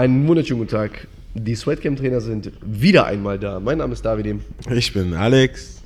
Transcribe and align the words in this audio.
Einen 0.00 0.26
wunderschönen 0.26 0.60
guten 0.60 0.70
Tag. 0.70 1.08
Die 1.34 1.54
Sweatcamp-Trainer 1.54 2.22
sind 2.22 2.52
wieder 2.62 3.04
einmal 3.04 3.38
da. 3.38 3.60
Mein 3.60 3.76
Name 3.76 3.92
ist 3.92 4.02
David 4.02 4.40
Ich 4.70 4.94
bin 4.94 5.12
Alex. 5.12 5.82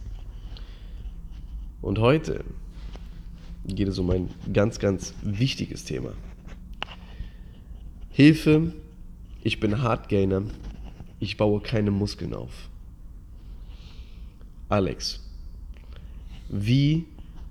und 1.82 1.98
heute 1.98 2.44
geht 3.66 3.88
es 3.88 3.98
um 3.98 4.08
ein 4.10 4.30
ganz, 4.52 4.78
ganz 4.78 5.14
wichtiges 5.24 5.84
Thema. 5.84 6.12
Hilfe, 8.10 8.72
ich 9.42 9.58
bin 9.58 9.82
Hardgainer, 9.82 10.44
ich 11.18 11.36
baue 11.36 11.60
keine 11.60 11.90
Muskeln 11.90 12.34
auf. 12.34 12.68
Alex, 14.68 15.28
wie 16.48 17.04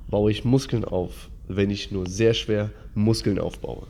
baue 0.08 0.32
ich 0.32 0.46
Muskeln 0.46 0.86
auf, 0.86 1.28
wenn 1.50 1.70
ich 1.70 1.92
nur 1.92 2.08
sehr 2.08 2.34
schwer 2.34 2.70
Muskeln 2.96 3.38
aufbaue? 3.38 3.86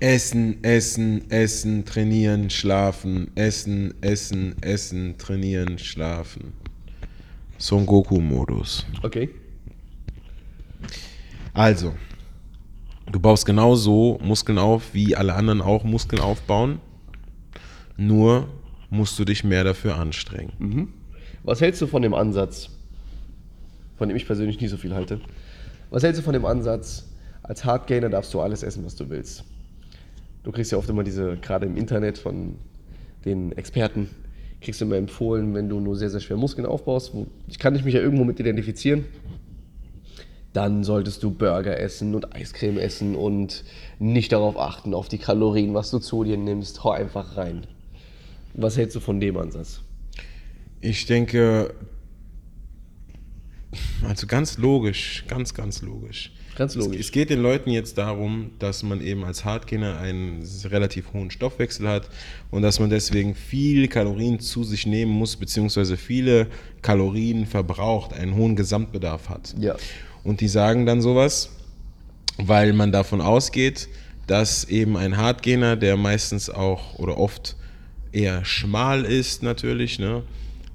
Essen, 0.00 0.64
essen, 0.64 1.30
essen, 1.30 1.84
trainieren, 1.84 2.48
schlafen. 2.48 3.30
Essen, 3.34 3.92
essen, 4.00 4.54
essen, 4.62 5.18
trainieren, 5.18 5.78
schlafen. 5.78 6.54
Son 7.58 7.84
Goku-Modus. 7.84 8.86
Okay. 9.02 9.28
Also, 11.52 11.94
du 13.12 13.20
baust 13.20 13.44
genauso 13.44 14.18
Muskeln 14.22 14.56
auf, 14.56 14.94
wie 14.94 15.14
alle 15.14 15.34
anderen 15.34 15.60
auch 15.60 15.84
Muskeln 15.84 16.22
aufbauen. 16.22 16.80
Nur 17.98 18.48
musst 18.88 19.18
du 19.18 19.26
dich 19.26 19.44
mehr 19.44 19.64
dafür 19.64 19.96
anstrengen. 19.96 20.94
Was 21.42 21.60
hältst 21.60 21.82
du 21.82 21.86
von 21.86 22.00
dem 22.00 22.14
Ansatz, 22.14 22.70
von 23.98 24.08
dem 24.08 24.16
ich 24.16 24.24
persönlich 24.24 24.58
nicht 24.58 24.70
so 24.70 24.78
viel 24.78 24.94
halte? 24.94 25.20
Was 25.90 26.02
hältst 26.02 26.20
du 26.20 26.24
von 26.24 26.32
dem 26.32 26.46
Ansatz, 26.46 27.04
als 27.42 27.66
Hardgainer 27.66 28.08
darfst 28.08 28.32
du 28.32 28.40
alles 28.40 28.62
essen, 28.62 28.82
was 28.86 28.96
du 28.96 29.10
willst? 29.10 29.44
Du 30.42 30.52
kriegst 30.52 30.72
ja 30.72 30.78
oft 30.78 30.88
immer 30.88 31.04
diese, 31.04 31.36
gerade 31.36 31.66
im 31.66 31.76
Internet 31.76 32.18
von 32.18 32.56
den 33.24 33.52
Experten, 33.52 34.08
kriegst 34.60 34.80
du 34.80 34.84
immer 34.84 34.96
empfohlen, 34.96 35.54
wenn 35.54 35.68
du 35.68 35.80
nur 35.80 35.96
sehr, 35.96 36.10
sehr 36.10 36.20
schwer 36.20 36.36
Muskeln 36.36 36.66
aufbaust. 36.66 37.14
Wo, 37.14 37.26
ich 37.48 37.58
kann 37.58 37.74
mich 37.74 37.94
ja 37.94 38.00
irgendwo 38.00 38.24
mit 38.24 38.40
identifizieren. 38.40 39.04
Dann 40.52 40.82
solltest 40.82 41.22
du 41.22 41.30
Burger 41.30 41.78
essen 41.78 42.14
und 42.14 42.34
Eiscreme 42.34 42.78
essen 42.78 43.14
und 43.14 43.64
nicht 43.98 44.32
darauf 44.32 44.58
achten, 44.58 44.94
auf 44.94 45.08
die 45.08 45.18
Kalorien, 45.18 45.74
was 45.74 45.90
du 45.90 45.98
zu 45.98 46.24
dir 46.24 46.36
nimmst. 46.36 46.82
Hau 46.82 46.90
einfach 46.90 47.36
rein. 47.36 47.66
Was 48.54 48.76
hältst 48.76 48.96
du 48.96 49.00
von 49.00 49.20
dem 49.20 49.36
Ansatz? 49.36 49.82
Ich 50.80 51.06
denke, 51.06 51.72
also 54.02 54.26
ganz 54.26 54.58
logisch, 54.58 55.24
ganz, 55.28 55.54
ganz 55.54 55.82
logisch. 55.82 56.32
Ganz 56.60 56.76
Es, 56.76 56.84
logisch. 56.84 57.00
es 57.00 57.10
geht 57.10 57.30
den 57.30 57.40
Leuten 57.40 57.70
jetzt 57.70 57.96
darum, 57.96 58.50
dass 58.58 58.82
man 58.82 59.00
eben 59.00 59.24
als 59.24 59.46
Hardgainer 59.46 59.98
einen 59.98 60.46
relativ 60.64 61.14
hohen 61.14 61.30
Stoffwechsel 61.30 61.88
hat 61.88 62.10
und 62.50 62.60
dass 62.60 62.78
man 62.78 62.90
deswegen 62.90 63.34
viel 63.34 63.88
Kalorien 63.88 64.40
zu 64.40 64.62
sich 64.62 64.84
nehmen 64.84 65.10
muss, 65.10 65.36
beziehungsweise 65.36 65.96
viele 65.96 66.48
Kalorien 66.82 67.46
verbraucht, 67.46 68.12
einen 68.12 68.34
hohen 68.34 68.56
Gesamtbedarf 68.56 69.30
hat. 69.30 69.54
Ja. 69.58 69.74
Und 70.22 70.42
die 70.42 70.48
sagen 70.48 70.84
dann 70.84 71.00
sowas, 71.00 71.48
weil 72.36 72.74
man 72.74 72.92
davon 72.92 73.22
ausgeht, 73.22 73.88
dass 74.26 74.64
eben 74.64 74.98
ein 74.98 75.16
Hardgainer, 75.16 75.76
der 75.76 75.96
meistens 75.96 76.50
auch 76.50 76.98
oder 76.98 77.16
oft 77.16 77.56
eher 78.12 78.44
schmal 78.44 79.06
ist 79.06 79.42
natürlich, 79.42 79.98
ne, 79.98 80.24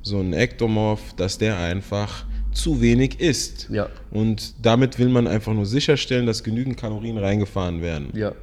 so 0.02 0.19
ein 0.19 0.33
Ektomorph, 0.33 1.13
dass 1.16 1.38
der 1.38 1.59
einfach 1.59 2.25
zu 2.56 2.81
wenig 2.81 3.20
isst. 3.20 3.67
Ja. 3.72 3.89
Und 4.11 4.53
damit 4.61 4.98
will 4.98 5.09
man 5.09 5.28
einfach 5.28 5.53
nur 5.53 5.66
sicherstellen, 5.66 6.25
dass 6.25 6.44
genügend 6.44 6.78
Kalorien 6.78 7.17
reingefahren 7.17 7.81
werden. 7.81 8.09
Ja. 8.14 8.34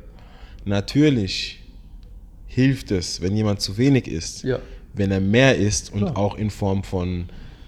Natürlich 0.64 1.60
hilft 2.46 2.90
es, 2.90 3.20
wenn 3.20 3.36
jemand 3.36 3.60
zu 3.60 3.76
wenig 3.78 4.06
isst, 4.06 4.44
Ja. 4.44 4.58
wenn 4.94 5.10
er 5.10 5.20
mehr 5.20 5.56
isst 5.56 5.92
und 5.92 6.00
Klar. 6.00 6.16
auch 6.16 6.36
in 6.36 6.50
Form 6.50 6.84
von 6.84 7.24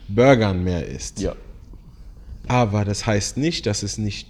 Burgern 0.08 0.62
mehr 0.62 0.86
isst. 0.86 1.20
Ja. 1.20 1.34
Aber 2.46 2.84
das 2.84 3.06
heißt 3.06 3.38
nicht, 3.38 3.66
dass 3.66 3.82
es 3.82 3.96
nicht 3.96 4.28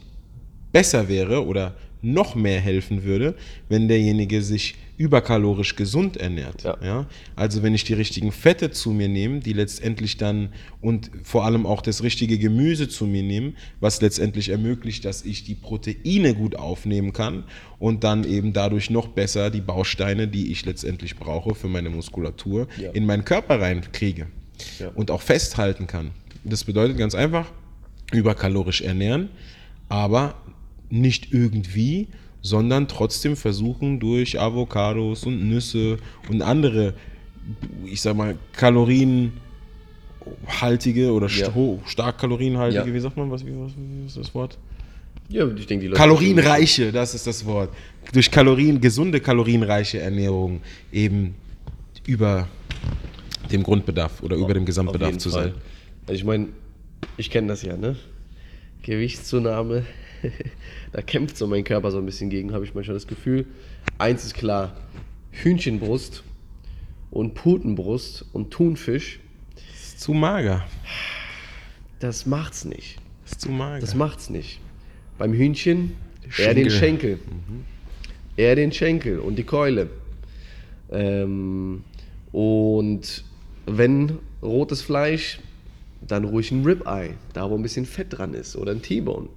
besser 0.72 1.08
wäre 1.08 1.44
oder 1.44 1.74
noch 2.00 2.34
mehr 2.36 2.60
helfen 2.60 3.02
würde, 3.02 3.34
wenn 3.68 3.88
derjenige 3.88 4.42
sich 4.42 4.76
überkalorisch 4.96 5.76
gesund 5.76 6.16
ernährt. 6.16 6.62
Ja. 6.62 7.06
Also 7.36 7.62
wenn 7.62 7.74
ich 7.74 7.84
die 7.84 7.94
richtigen 7.94 8.30
Fette 8.32 8.70
zu 8.70 8.90
mir 8.90 9.08
nehme, 9.08 9.40
die 9.40 9.52
letztendlich 9.52 10.16
dann 10.16 10.50
und 10.80 11.10
vor 11.24 11.44
allem 11.44 11.66
auch 11.66 11.82
das 11.82 12.02
richtige 12.02 12.38
Gemüse 12.38 12.88
zu 12.88 13.06
mir 13.06 13.22
nehme, 13.22 13.54
was 13.80 14.00
letztendlich 14.00 14.50
ermöglicht, 14.50 15.04
dass 15.04 15.24
ich 15.24 15.44
die 15.44 15.54
Proteine 15.56 16.34
gut 16.34 16.56
aufnehmen 16.56 17.12
kann 17.12 17.44
und 17.78 18.04
dann 18.04 18.24
eben 18.24 18.52
dadurch 18.52 18.90
noch 18.90 19.08
besser 19.08 19.50
die 19.50 19.60
Bausteine, 19.60 20.28
die 20.28 20.52
ich 20.52 20.64
letztendlich 20.64 21.16
brauche 21.16 21.54
für 21.54 21.68
meine 21.68 21.90
Muskulatur, 21.90 22.68
Ja. 22.78 22.90
in 22.92 23.04
meinen 23.06 23.24
Körper 23.24 23.60
reinkriege 23.60 24.26
Ja. 24.78 24.88
und 24.94 25.10
auch 25.10 25.22
festhalten 25.22 25.86
kann. 25.86 26.10
Das 26.44 26.62
bedeutet 26.64 26.98
ganz 26.98 27.14
einfach, 27.14 27.50
überkalorisch 28.12 28.82
ernähren, 28.82 29.28
aber 29.88 30.34
nicht 30.90 31.32
irgendwie, 31.32 32.08
sondern 32.44 32.86
trotzdem 32.88 33.36
versuchen 33.36 33.98
durch 33.98 34.38
Avocados 34.38 35.24
und 35.24 35.48
Nüsse 35.48 35.96
und 36.28 36.42
andere, 36.42 36.92
ich 37.86 38.02
sag 38.02 38.14
mal, 38.16 38.36
kalorienhaltige 38.52 39.32
oder 41.12 41.28
Ja. 41.28 41.50
stark 41.86 42.18
kalorienhaltige, 42.18 42.86
Ja. 42.88 42.94
wie 42.94 43.00
sagt 43.00 43.16
man, 43.16 43.30
was, 43.30 43.44
wie, 43.46 43.52
was 43.58 43.72
wie 43.76 44.06
ist 44.06 44.16
das 44.18 44.34
Wort? 44.34 44.58
Ja, 45.30 45.48
ich 45.48 45.66
denke, 45.66 45.84
die 45.84 45.88
Leute. 45.88 45.98
Kalorienreiche, 45.98 46.92
das 46.92 47.14
ist 47.14 47.26
das 47.26 47.46
Wort. 47.46 47.70
Durch 48.12 48.30
Kalorien, 48.30 48.78
gesunde 48.78 49.20
kalorienreiche 49.20 50.00
Ernährung 50.00 50.60
eben 50.92 51.34
über 52.06 52.46
dem 53.50 53.62
Grundbedarf 53.62 54.22
oder 54.22 54.36
über 54.36 54.52
dem 54.52 54.66
Gesamtbedarf 54.66 55.16
zu 55.16 55.30
Fall. 55.30 55.44
sein. 55.44 55.54
Also 56.06 56.18
ich 56.18 56.24
meine, 56.24 56.48
ich 57.16 57.30
kenne 57.30 57.48
das 57.48 57.62
ja, 57.62 57.74
ne? 57.76 57.96
Gewichtszunahme, 58.82 59.86
da 60.92 61.02
kämpft 61.02 61.36
so 61.36 61.46
mein 61.46 61.64
Körper 61.64 61.90
so 61.90 61.98
ein 61.98 62.06
bisschen 62.06 62.30
gegen, 62.30 62.52
habe 62.52 62.64
ich 62.64 62.74
manchmal 62.74 62.94
das 62.94 63.06
Gefühl. 63.06 63.46
Eins 63.98 64.24
ist 64.24 64.34
klar, 64.34 64.76
Hühnchenbrust 65.30 66.22
und 67.10 67.34
Putenbrust 67.34 68.24
und 68.32 68.50
Thunfisch, 68.50 69.20
Ist 69.74 70.00
zu 70.00 70.12
mager. 70.12 70.64
das 72.00 72.26
macht's 72.26 72.64
nicht. 72.64 72.98
Ist 73.24 73.40
zu 73.40 73.50
mager. 73.50 73.80
Das 73.80 73.94
macht's 73.94 74.30
nicht. 74.30 74.60
Beim 75.18 75.32
Hühnchen 75.32 75.92
eher 76.38 76.54
den 76.54 76.70
Schenkel. 76.70 77.18
Schenkel. 77.18 77.18
Eher 78.36 78.56
den 78.56 78.72
Schenkel 78.72 79.18
und 79.20 79.36
die 79.36 79.44
Keule. 79.44 79.90
Ähm, 80.90 81.84
und 82.32 83.24
wenn 83.66 84.18
rotes 84.42 84.82
Fleisch, 84.82 85.38
dann 86.06 86.24
ruhig 86.24 86.50
ein 86.50 86.64
Ribeye, 86.64 87.14
da 87.32 87.48
wo 87.48 87.54
ein 87.56 87.62
bisschen 87.62 87.86
Fett 87.86 88.18
dran 88.18 88.34
ist 88.34 88.56
oder 88.56 88.72
ein 88.72 88.82
T-Bone. 88.82 89.28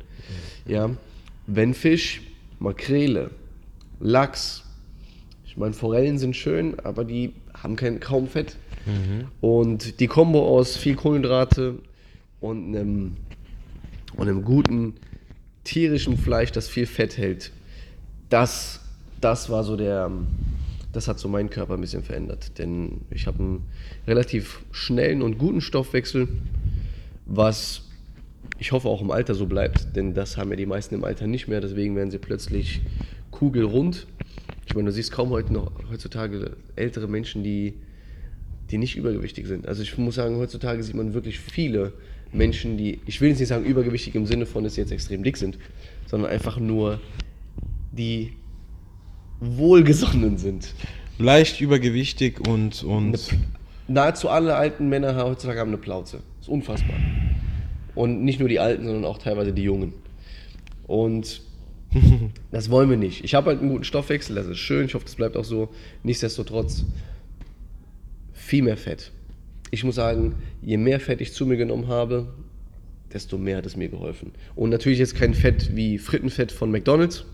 Ja, 0.66 0.90
wenn 1.48 1.74
Fisch, 1.74 2.22
Makrele, 2.60 3.32
Lachs. 4.00 4.64
Ich 5.46 5.58
meine, 5.58 5.74
Forellen 5.74 6.18
sind 6.18 6.36
schön, 6.36 6.80
aber 6.80 7.04
die 7.04 7.34
haben 7.54 7.76
kein, 7.76 8.00
kaum 8.00 8.28
Fett. 8.28 8.58
Und 9.42 10.00
die 10.00 10.08
Kombo 10.08 10.48
aus 10.48 10.78
viel 10.78 10.96
Kohlenhydrate 10.96 11.76
und 12.40 12.76
einem, 12.76 13.18
und 14.16 14.28
einem 14.28 14.44
guten 14.44 14.94
tierischen 15.64 16.18
Fleisch, 16.18 16.52
das 16.52 16.70
viel 16.70 16.86
Fett 16.86 17.18
hält, 17.18 17.52
das, 18.30 18.80
das 19.20 19.50
war 19.50 19.64
so 19.64 19.76
der, 19.76 20.10
das 20.94 21.08
hat 21.08 21.20
so 21.20 21.28
meinen 21.28 21.50
Körper 21.50 21.74
ein 21.74 21.82
bisschen 21.82 22.04
verändert. 22.04 22.58
Denn 22.60 23.02
ich 23.10 23.28
habe 23.28 23.40
einen 23.40 23.66
relativ 24.08 24.62
schnellen 24.72 25.22
und 25.22 25.38
guten 25.38 25.60
Stoffwechsel, 25.60 26.28
was 27.26 27.87
ich 28.60 28.72
hoffe 28.72 28.88
auch 28.88 29.02
im 29.02 29.12
Alter 29.12 29.36
so 29.36 29.46
bleibt, 29.46 29.96
denn 29.96 30.14
das 30.14 30.38
haben 30.38 30.50
ja 30.50 30.56
die 30.56 30.66
meisten 30.66 30.96
im 30.96 31.04
Alter 31.04 31.28
nicht 31.28 31.48
mehr, 31.48 31.62
deswegen 31.62 31.96
werden 31.96 32.12
sie 32.12 32.18
plötzlich 32.18 32.82
kugelrund. 33.32 34.08
Ich 34.66 34.76
meine, 34.76 34.88
du 34.88 34.92
siehst 34.92 35.12
kaum 35.12 35.30
heute 35.30 35.54
noch 35.54 35.72
heutzutage 35.90 36.58
ältere 36.76 37.08
Menschen, 37.08 37.44
die, 37.44 37.76
die 38.72 38.78
nicht 38.78 38.96
übergewichtig 38.98 39.48
sind. 39.48 39.68
Also 39.68 39.84
ich 39.84 39.98
muss 39.98 40.16
sagen, 40.16 40.38
heutzutage 40.38 40.82
sieht 40.84 40.96
man 40.96 41.14
wirklich 41.14 41.40
viele 41.40 41.94
Menschen, 42.34 42.78
die, 42.78 43.00
ich 43.06 43.22
will 43.22 43.30
jetzt 43.30 43.40
nicht 43.40 43.48
sagen 43.50 43.64
übergewichtig 43.64 44.16
im 44.16 44.26
Sinne 44.26 44.46
von, 44.46 44.64
dass 44.64 44.76
sie 44.76 44.82
jetzt 44.82 44.92
extrem 44.92 45.24
dick 45.24 45.38
sind, 45.38 45.58
sondern 46.08 46.32
einfach 46.32 46.58
nur 46.60 47.00
die 47.92 48.34
wohlgesonnen 49.40 50.38
sind. 50.38 50.74
Leicht 51.20 51.62
übergewichtig 51.62 52.40
und, 52.48 52.84
und 52.84 53.18
Nahezu 53.88 54.30
alle 54.30 54.56
alten 54.56 54.90
Männer 54.90 55.16
heutzutage 55.16 55.60
haben 55.60 55.70
eine 55.70 55.78
Plauze. 55.78 56.20
ist 56.42 56.50
unfassbar. 56.50 56.96
Und 57.98 58.24
nicht 58.24 58.40
nur 58.40 58.48
die 58.48 58.60
Alten, 58.60 58.86
sondern 58.86 59.06
auch 59.06 59.18
teilweise 59.18 59.54
die 59.54 59.64
Jungen. 59.64 59.92
Und 60.86 61.42
das 62.52 62.70
wollen 62.70 62.92
wir 62.92 62.98
nicht. 62.98 63.24
Ich 63.24 63.34
habe 63.34 63.48
halt 63.48 63.60
einen 63.60 63.70
guten 63.70 63.86
Stoffwechsel, 63.86 64.36
das 64.36 64.46
ist 64.46 64.60
schön. 64.60 64.86
Ich 64.86 64.94
hoffe, 64.94 65.06
das 65.06 65.16
bleibt 65.16 65.36
auch 65.36 65.44
so. 65.44 65.70
Nichtsdestotrotz 66.04 66.86
viel 68.34 68.62
mehr 68.62 68.78
Fett. 68.78 69.12
Ich 69.72 69.84
muss 69.84 69.96
sagen, 69.96 70.36
je 70.62 70.78
mehr 70.78 71.00
Fett 71.00 71.22
ich 71.22 71.34
zu 71.34 71.48
mir 71.48 71.58
genommen 71.58 71.88
habe, 71.88 72.28
desto 73.12 73.40
mehr 73.40 73.58
hat 73.58 73.66
es 73.66 73.76
mir 73.76 73.90
geholfen. 73.90 74.32
Und 74.56 74.70
natürlich 74.70 75.00
jetzt 75.00 75.16
kein 75.16 75.34
Fett 75.34 75.76
wie 75.76 75.98
Frittenfett 75.98 76.52
von 76.52 76.70
McDonald's, 76.70 77.26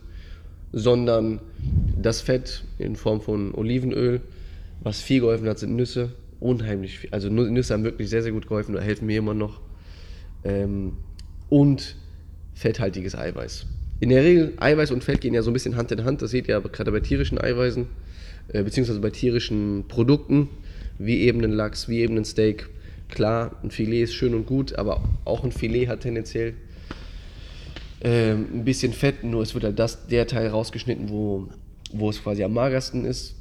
sondern 0.72 1.42
das 2.02 2.22
Fett 2.22 2.64
in 2.80 2.96
Form 2.96 3.20
von 3.20 3.54
Olivenöl, 3.54 4.22
was 4.82 5.02
viel 5.02 5.20
geholfen 5.20 5.50
hat, 5.50 5.60
sind 5.60 5.76
Nüsse. 5.76 6.14
Unheimlich 6.40 7.00
viel. 7.00 7.10
Also 7.12 7.28
Nüsse 7.28 7.74
haben 7.74 7.84
wirklich 7.84 8.10
sehr, 8.10 8.24
sehr 8.24 8.32
gut 8.32 8.48
geholfen, 8.48 8.76
da 8.76 8.80
helfen 8.80 9.08
mir 9.08 9.18
immer 9.18 9.34
noch. 9.34 9.60
Ähm, 10.44 10.94
und 11.50 11.96
fetthaltiges 12.54 13.16
Eiweiß. 13.16 13.66
In 14.00 14.10
der 14.10 14.24
Regel, 14.24 14.54
Eiweiß 14.58 14.92
und 14.92 15.04
Fett 15.04 15.22
gehen 15.22 15.34
ja 15.34 15.42
so 15.42 15.50
ein 15.50 15.54
bisschen 15.54 15.76
Hand 15.76 15.92
in 15.92 16.04
Hand. 16.04 16.22
Das 16.22 16.32
seht 16.32 16.48
ihr 16.48 16.60
gerade 16.60 16.92
bei 16.92 17.00
tierischen 17.00 17.40
Eiweißen, 17.40 17.86
äh, 18.50 18.64
beziehungsweise 18.64 19.00
bei 19.00 19.10
tierischen 19.10 19.86
Produkten, 19.88 20.50
wie 20.98 21.22
eben 21.22 21.44
ein 21.44 21.52
Lachs, 21.52 21.88
wie 21.88 22.00
eben 22.00 22.18
ein 22.18 22.26
Steak. 22.26 22.70
Klar, 23.10 23.56
ein 23.64 23.72
Filet 23.72 24.04
ist 24.04 24.14
schön 24.14 24.34
und 24.34 24.46
gut, 24.46 24.76
aber 24.76 25.04
auch 25.24 25.44
ein 25.44 25.52
Filet 25.52 25.88
hat 25.88 26.02
tendenziell 26.02 26.56
ähm, 28.04 28.48
ein 28.54 28.66
bisschen 28.66 28.92
Fett, 28.92 29.24
nur 29.24 29.42
es 29.42 29.54
wird 29.54 29.64
halt 29.64 29.80
das, 29.80 30.08
der 30.08 30.28
Teil 30.28 30.48
rausgeschnitten, 30.48 31.10
wo, 31.10 31.48
wo 31.94 32.10
es 32.10 32.22
quasi 32.22 32.44
am 32.44 32.54
magersten 32.54 33.06
ist. 33.06 33.36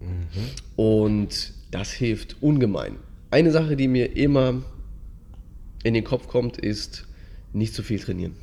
Mhm. 0.00 0.80
Und 0.80 1.52
das 1.72 1.90
hilft 1.90 2.36
ungemein. 2.40 2.96
Eine 3.30 3.50
Sache, 3.50 3.76
die 3.76 3.88
mir 3.88 4.16
immer 4.16 4.62
in 5.82 5.94
den 5.94 6.04
Kopf 6.04 6.28
kommt, 6.28 6.58
ist 6.58 7.06
nicht 7.52 7.74
zu 7.74 7.82
viel 7.82 7.98
trainieren. 7.98 8.34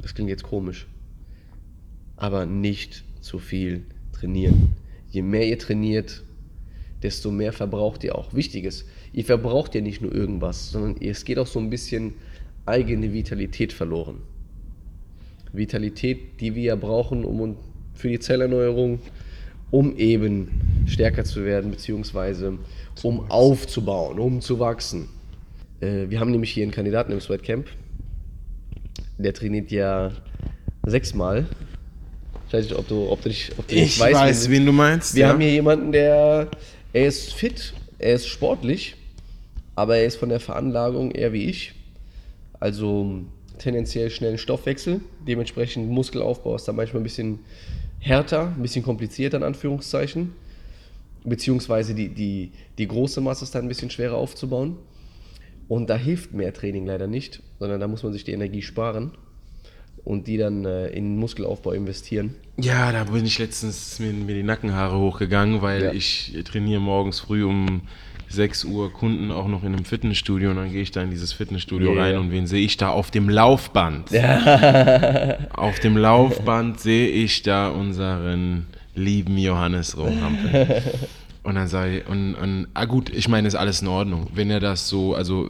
Das 0.00 0.14
klingt 0.14 0.30
jetzt 0.30 0.42
komisch. 0.42 0.86
Aber 2.16 2.46
nicht 2.46 3.04
zu 3.20 3.38
viel 3.38 3.84
trainieren. 4.12 4.70
Je 5.10 5.22
mehr 5.22 5.46
ihr 5.46 5.58
trainiert, 5.58 6.22
desto 7.02 7.30
mehr 7.30 7.52
verbraucht 7.52 8.04
ihr 8.04 8.16
auch. 8.16 8.34
Wichtiges, 8.34 8.86
ihr 9.12 9.24
verbraucht 9.24 9.74
ja 9.74 9.80
nicht 9.80 10.00
nur 10.00 10.14
irgendwas, 10.14 10.70
sondern 10.70 11.00
es 11.00 11.24
geht 11.24 11.38
auch 11.38 11.46
so 11.46 11.58
ein 11.58 11.70
bisschen 11.70 12.14
eigene 12.64 13.12
Vitalität 13.12 13.72
verloren. 13.72 14.18
Vitalität, 15.52 16.40
die 16.40 16.54
wir 16.54 16.62
ja 16.62 16.76
brauchen, 16.76 17.24
um 17.24 17.56
für 17.94 18.08
die 18.08 18.18
Zellerneuerung, 18.18 19.00
um 19.70 19.96
eben 19.96 20.84
stärker 20.86 21.24
zu 21.24 21.44
werden, 21.44 21.70
beziehungsweise 21.70 22.58
um 23.02 23.30
aufzubauen, 23.30 24.18
um 24.18 24.40
zu 24.40 24.58
wachsen. 24.58 25.08
Äh, 25.80 26.08
wir 26.08 26.20
haben 26.20 26.30
nämlich 26.30 26.50
hier 26.50 26.62
einen 26.62 26.72
Kandidaten 26.72 27.12
im 27.12 27.20
Sweatcamp, 27.20 27.66
der 29.18 29.34
trainiert 29.34 29.70
ja 29.70 30.12
sechsmal. 30.84 31.46
Ich 32.46 32.52
weiß 32.52 32.64
nicht, 32.64 32.76
ob 32.76 32.86
du, 32.88 33.08
ob 33.10 33.22
du, 33.22 33.28
dich, 33.28 33.52
ob 33.58 33.66
du 33.66 33.74
ich 33.74 33.98
weißt. 33.98 34.10
Ich 34.10 34.16
weiß, 34.16 34.50
wen 34.50 34.66
du 34.66 34.72
meinst. 34.72 35.14
Wir 35.14 35.22
ja. 35.22 35.28
haben 35.30 35.40
hier 35.40 35.50
jemanden, 35.50 35.92
der, 35.92 36.48
er 36.92 37.06
ist 37.06 37.34
fit, 37.34 37.74
er 37.98 38.14
ist 38.14 38.26
sportlich, 38.28 38.96
aber 39.74 39.96
er 39.96 40.06
ist 40.06 40.16
von 40.16 40.28
der 40.28 40.40
Veranlagung 40.40 41.10
eher 41.10 41.32
wie 41.32 41.46
ich. 41.46 41.74
Also 42.60 43.22
tendenziell 43.58 44.10
schnellen 44.10 44.38
Stoffwechsel, 44.38 45.00
dementsprechend 45.26 45.90
Muskelaufbau 45.90 46.56
ist 46.56 46.68
da 46.68 46.72
manchmal 46.72 47.00
ein 47.00 47.04
bisschen 47.04 47.40
härter, 47.98 48.52
ein 48.56 48.62
bisschen 48.62 48.84
komplizierter 48.84 49.38
in 49.38 49.42
Anführungszeichen. 49.42 50.32
Beziehungsweise 51.24 51.94
die, 51.94 52.08
die, 52.08 52.52
die 52.78 52.86
große 52.86 53.20
Masse 53.20 53.44
ist 53.44 53.54
dann 53.54 53.64
ein 53.64 53.68
bisschen 53.68 53.90
schwerer 53.90 54.16
aufzubauen. 54.16 54.76
Und 55.68 55.90
da 55.90 55.96
hilft 55.96 56.32
mehr 56.32 56.52
Training 56.52 56.86
leider 56.86 57.06
nicht, 57.06 57.42
sondern 57.58 57.80
da 57.80 57.88
muss 57.88 58.02
man 58.02 58.12
sich 58.12 58.24
die 58.24 58.32
Energie 58.32 58.62
sparen 58.62 59.12
und 60.04 60.28
die 60.28 60.36
dann 60.36 60.64
äh, 60.64 60.86
in 60.88 61.16
Muskelaufbau 61.18 61.72
investieren. 61.72 62.36
Ja, 62.58 62.92
da 62.92 63.04
bin 63.04 63.26
ich 63.26 63.38
letztens 63.38 63.98
mir, 63.98 64.12
mir 64.12 64.36
die 64.36 64.44
Nackenhaare 64.44 64.96
hochgegangen, 64.96 65.62
weil 65.62 65.82
ja. 65.82 65.92
ich 65.92 66.38
trainiere 66.44 66.80
morgens 66.80 67.18
früh 67.18 67.44
um 67.44 67.82
6 68.28 68.64
Uhr 68.64 68.92
Kunden 68.92 69.32
auch 69.32 69.48
noch 69.48 69.62
in 69.62 69.74
einem 69.74 69.84
Fitnessstudio 69.84 70.50
und 70.50 70.56
dann 70.56 70.70
gehe 70.70 70.82
ich 70.82 70.92
da 70.92 71.02
in 71.02 71.10
dieses 71.10 71.32
Fitnessstudio 71.32 71.92
yeah. 71.92 72.02
rein 72.02 72.18
und 72.18 72.30
wen 72.30 72.46
sehe 72.46 72.64
ich 72.64 72.76
da 72.76 72.90
auf 72.90 73.10
dem 73.10 73.28
Laufband? 73.28 74.10
Ja. 74.10 75.38
auf 75.54 75.80
dem 75.80 75.96
Laufband 75.96 76.80
sehe 76.80 77.08
ich 77.08 77.42
da 77.42 77.68
unseren 77.68 78.66
lieben 78.94 79.38
Johannes 79.38 79.96
Rohampel. 79.96 80.82
Und 81.46 81.54
dann 81.54 81.68
sage 81.68 81.98
ich, 81.98 82.08
und, 82.08 82.34
und 82.34 82.66
ah 82.74 82.86
gut, 82.86 83.08
ich 83.08 83.28
meine, 83.28 83.46
ist 83.46 83.54
alles 83.54 83.80
in 83.80 83.86
Ordnung. 83.86 84.28
Wenn 84.34 84.50
er 84.50 84.58
das 84.58 84.88
so, 84.88 85.14
also 85.14 85.48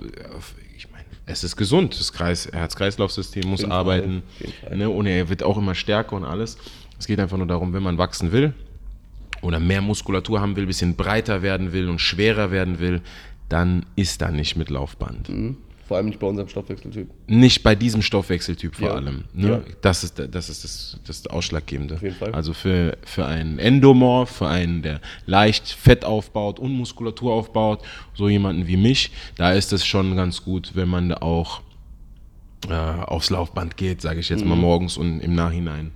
ich 0.77 0.93
meine, 0.93 1.07
es 1.25 1.43
ist 1.43 1.57
gesund, 1.57 1.99
das 1.99 2.13
Kreis, 2.13 2.51
Herz-Kreislauf-System 2.53 3.49
muss 3.49 3.65
arbeiten. 3.65 4.23
Ne? 4.71 4.91
Und 4.91 5.07
er 5.07 5.31
wird 5.31 5.43
auch 5.43 5.57
immer 5.57 5.75
stärker 5.75 6.15
und 6.15 6.27
alles. 6.27 6.59
Es 6.99 7.07
geht 7.07 7.19
einfach 7.19 7.39
nur 7.39 7.47
darum, 7.47 7.73
wenn 7.73 7.83
man 7.83 7.97
wachsen 7.97 8.31
will 8.31 8.53
oder 9.41 9.59
mehr 9.59 9.81
Muskulatur 9.81 10.39
haben 10.39 10.55
will, 10.55 10.65
ein 10.65 10.67
bisschen 10.67 10.97
breiter 10.97 11.41
werden 11.41 11.73
will 11.73 11.89
und 11.89 11.99
schwerer 11.99 12.51
werden 12.51 12.79
will, 12.79 13.01
dann 13.49 13.87
ist 13.97 14.21
da 14.21 14.31
nicht 14.31 14.55
mit 14.55 14.69
Laufband. 14.69 15.31
Mhm. 15.31 15.57
Vor 15.87 15.97
allem 15.97 16.07
nicht 16.07 16.19
bei 16.19 16.27
unserem 16.27 16.49
Stoffwechseltyp. 16.49 17.09
Nicht 17.29 17.63
bei 17.63 17.77
diesem 17.77 18.03
Stoffwechseltyp 18.03 18.75
vor 18.75 18.89
ja. 18.89 18.95
allem. 18.95 19.25
Ne? 19.33 19.49
Ja. 19.49 19.75
Das 19.83 20.03
ist, 20.03 20.19
das, 20.19 20.49
ist 20.49 20.65
das, 20.65 20.99
das 21.07 21.27
Ausschlaggebende. 21.29 21.95
Auf 21.95 22.03
jeden 22.03 22.17
Fall. 22.17 22.35
Also 22.35 22.55
für, 22.55 22.99
für 23.05 23.25
einen 23.25 23.61
Endomorph, 23.61 24.31
für 24.31 24.49
einen, 24.49 24.83
der 24.83 25.01
leicht 25.27 25.69
Fett 25.69 26.05
aufbaut 26.05 26.59
und 26.59 26.73
Muskulatur 26.73 27.33
aufbaut, 27.33 27.83
so 28.15 28.29
jemanden 28.29 28.67
wie 28.67 28.77
mich, 28.77 29.13
da 29.37 29.53
ist 29.53 29.73
es 29.73 29.87
schon 29.87 30.17
ganz 30.17 30.43
gut, 30.43 30.73
wenn 30.75 30.89
man 30.89 31.15
auch 31.15 31.61
äh, 32.69 32.73
aufs 32.73 33.31
Laufband 33.31 33.77
geht, 33.77 34.01
sage 34.01 34.19
ich 34.19 34.29
jetzt 34.29 34.43
mhm. 34.43 34.51
mal 34.51 34.57
morgens 34.57 34.97
und 34.97 35.21
im 35.21 35.37
Nachhinein 35.37 35.93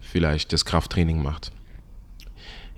vielleicht 0.00 0.54
das 0.54 0.64
Krafttraining 0.64 1.22
macht. 1.22 1.52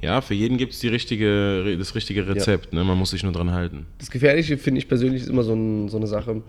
Ja, 0.03 0.21
für 0.21 0.35
jeden 0.35 0.59
gibt 0.59 0.75
es 0.75 0.83
richtige, 0.83 1.77
das 1.79 1.95
richtige 1.95 2.29
Rezept. 2.29 2.73
Ja. 2.73 2.81
Ne? 2.81 2.85
Man 2.85 2.99
muss 2.99 3.11
sich 3.11 3.23
nur 3.23 3.33
dran 3.33 3.53
halten. 3.53 3.87
Das 3.99 4.11
Gefährliche 4.11 4.59
finde 4.59 4.79
ich 4.79 4.89
persönlich 4.89 5.23
ist 5.23 5.29
immer 5.29 5.43
so, 5.43 5.55
ein, 5.55 5.89
so, 5.89 5.97
eine 5.97 6.07
Sache, 6.07 6.43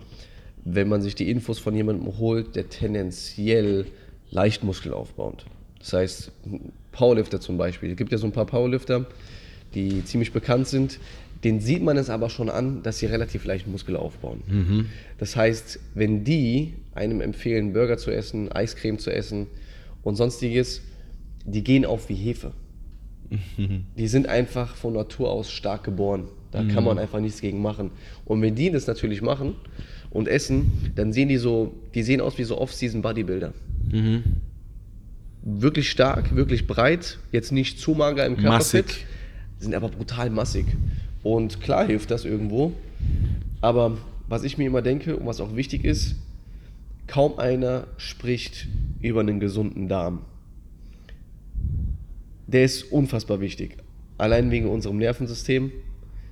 wenn 0.64 0.88
man 0.88 1.02
sich 1.02 1.14
die 1.14 1.30
Infos 1.30 1.58
von 1.58 1.74
jemandem 1.74 2.18
holt, 2.18 2.56
der 2.56 2.68
tendenziell 2.68 3.86
leicht 4.30 4.64
Muskeln 4.64 4.94
aufbaut. 4.94 5.46
Das 5.78 5.92
heißt, 5.92 6.32
Powerlifter 6.92 7.40
zum 7.40 7.56
Beispiel. 7.56 7.90
Es 7.90 7.96
gibt 7.96 8.12
ja 8.12 8.18
so 8.18 8.26
ein 8.26 8.32
paar 8.32 8.46
Powerlifter, 8.46 9.06
die 9.74 10.04
ziemlich 10.04 10.32
bekannt 10.32 10.68
sind. 10.68 10.98
Den 11.44 11.60
sieht 11.60 11.82
man 11.82 11.96
es 11.96 12.10
aber 12.10 12.30
schon 12.30 12.50
an, 12.50 12.82
dass 12.82 12.98
sie 12.98 13.06
relativ 13.06 13.44
leicht 13.44 13.68
Muskel 13.68 13.96
aufbauen. 13.96 14.42
Mhm. 14.48 14.86
Das 15.18 15.36
heißt, 15.36 15.78
wenn 15.94 16.24
die 16.24 16.74
einem 16.94 17.20
empfehlen, 17.20 17.72
Burger 17.72 17.96
zu 17.96 18.10
essen, 18.10 18.50
Eiscreme 18.50 18.98
zu 18.98 19.12
essen 19.12 19.46
und 20.02 20.16
sonstiges, 20.16 20.82
die 21.44 21.62
gehen 21.62 21.86
auf 21.86 22.08
wie 22.08 22.14
Hefe. 22.14 22.52
Die 23.96 24.08
sind 24.08 24.28
einfach 24.28 24.74
von 24.74 24.94
Natur 24.94 25.30
aus 25.30 25.50
stark 25.50 25.84
geboren. 25.84 26.24
Da 26.50 26.64
kann 26.64 26.84
man 26.84 26.94
mhm. 26.94 27.02
einfach 27.02 27.20
nichts 27.20 27.40
gegen 27.40 27.60
machen. 27.60 27.90
Und 28.24 28.40
wenn 28.40 28.54
die 28.54 28.70
das 28.70 28.86
natürlich 28.86 29.20
machen 29.20 29.54
und 30.10 30.28
essen, 30.28 30.92
dann 30.94 31.12
sehen 31.12 31.28
die 31.28 31.36
so, 31.36 31.74
die 31.94 32.02
sehen 32.02 32.20
aus 32.20 32.38
wie 32.38 32.44
so 32.44 32.58
Off-Season 32.58 33.02
Bodybuilder. 33.02 33.52
Mhm. 33.90 34.22
Wirklich 35.42 35.90
stark, 35.90 36.34
wirklich 36.34 36.66
breit, 36.66 37.18
jetzt 37.32 37.52
nicht 37.52 37.78
zu 37.78 37.92
mager 37.92 38.24
im 38.24 38.36
Körperfett, 38.36 38.86
massig. 38.86 39.06
sind 39.58 39.74
aber 39.74 39.88
brutal 39.88 40.30
massig. 40.30 40.66
Und 41.22 41.60
klar 41.60 41.86
hilft 41.86 42.10
das 42.10 42.24
irgendwo. 42.24 42.72
Aber 43.60 43.98
was 44.28 44.42
ich 44.42 44.56
mir 44.56 44.66
immer 44.66 44.82
denke 44.82 45.16
und 45.16 45.26
was 45.26 45.40
auch 45.40 45.54
wichtig 45.54 45.84
ist, 45.84 46.16
kaum 47.06 47.38
einer 47.38 47.86
spricht 47.98 48.68
über 49.00 49.20
einen 49.20 49.40
gesunden 49.40 49.88
Darm 49.88 50.20
der 52.48 52.64
ist 52.64 52.90
unfassbar 52.90 53.40
wichtig. 53.40 53.76
Allein 54.16 54.50
wegen 54.50 54.68
unserem 54.68 54.96
Nervensystem, 54.96 55.70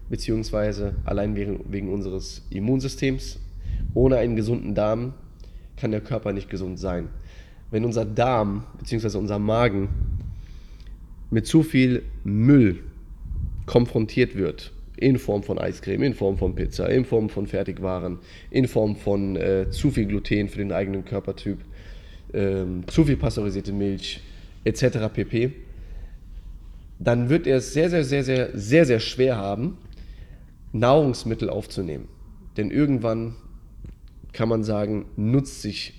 beziehungsweise 0.09 0.97
allein 1.05 1.37
wegen, 1.37 1.61
wegen 1.69 1.93
unseres 1.93 2.45
Immunsystems. 2.51 3.39
Ohne 3.95 4.17
einen 4.17 4.35
gesunden 4.35 4.75
Darm 4.75 5.13
kann 5.77 5.91
der 5.91 6.01
Körper 6.01 6.33
nicht 6.33 6.49
gesund 6.49 6.79
sein. 6.79 7.09
Wenn 7.71 7.85
unser 7.85 8.05
Darm, 8.05 8.65
beziehungsweise 8.79 9.19
unser 9.19 9.39
Magen 9.39 9.89
mit 11.31 11.47
zu 11.47 11.63
viel 11.63 12.03
Müll 12.25 12.79
konfrontiert 13.67 14.37
wird, 14.37 14.73
in 14.97 15.19
Form 15.19 15.43
von 15.43 15.59
Eiscreme, 15.59 16.03
in 16.05 16.15
Form 16.15 16.39
von 16.39 16.55
Pizza, 16.55 16.89
in 16.89 17.05
Form 17.05 17.29
von 17.29 17.47
Fertigwaren, 17.47 18.19
in 18.51 18.67
Form 18.67 18.97
von 18.97 19.37
äh, 19.37 19.67
zu 19.71 19.91
viel 19.91 20.07
Gluten 20.07 20.49
für 20.49 20.59
den 20.59 20.73
eigenen 20.73 21.05
Körpertyp, 21.05 21.59
äh, 22.33 22.65
zu 22.87 23.05
viel 23.05 23.17
pasteurisierte 23.19 23.73
Milch 23.73 24.21
etc. 24.65 25.13
pp 25.13 25.66
dann 26.99 27.29
wird 27.29 27.47
er 27.47 27.59
es 27.59 27.73
sehr, 27.73 27.91
sehr, 27.91 28.05
sehr, 28.05 28.25
sehr, 28.25 28.51
sehr, 28.55 28.85
sehr 28.85 29.01
schwer 29.01 29.37
haben, 29.37 29.79
Nahrungsmittel 30.73 31.51
aufzunehmen. 31.51 32.09
Denn 32.57 32.71
irgendwann 32.71 33.37
kann 34.33 34.49
man 34.49 34.65
sagen, 34.65 35.07
nutzt 35.17 35.63
sich, 35.63 35.95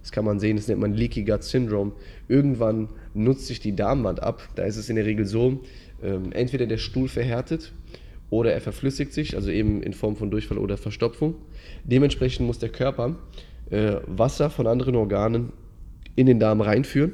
das 0.00 0.12
kann 0.12 0.24
man 0.24 0.38
sehen, 0.38 0.56
das 0.56 0.68
nennt 0.68 0.80
man 0.80 0.94
Leaky 0.94 1.24
Gut 1.24 1.42
Syndrome, 1.42 1.92
irgendwann 2.28 2.88
nutzt 3.14 3.46
sich 3.46 3.60
die 3.60 3.74
Darmwand 3.74 4.22
ab. 4.22 4.48
Da 4.54 4.64
ist 4.64 4.76
es 4.76 4.88
in 4.88 4.96
der 4.96 5.06
Regel 5.06 5.26
so, 5.26 5.60
ähm, 6.02 6.32
entweder 6.32 6.66
der 6.66 6.78
Stuhl 6.78 7.08
verhärtet 7.08 7.72
oder 8.30 8.52
er 8.52 8.60
verflüssigt 8.60 9.12
sich, 9.12 9.34
also 9.34 9.50
eben 9.50 9.82
in 9.82 9.92
Form 9.92 10.16
von 10.16 10.30
Durchfall 10.30 10.58
oder 10.58 10.76
Verstopfung. 10.76 11.34
Dementsprechend 11.84 12.46
muss 12.46 12.58
der 12.58 12.68
Körper 12.68 13.16
äh, 13.70 13.96
Wasser 14.06 14.50
von 14.50 14.66
anderen 14.66 14.94
Organen 14.94 15.52
in 16.14 16.26
den 16.26 16.38
Darm 16.38 16.60
reinführen 16.60 17.12